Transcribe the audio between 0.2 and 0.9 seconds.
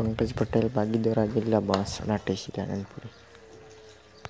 Patel